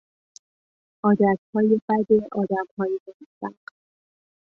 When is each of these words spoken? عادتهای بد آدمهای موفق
عادتهای 1.05 1.81
بد 1.89 2.23
آدمهای 2.31 2.99
موفق 3.07 3.57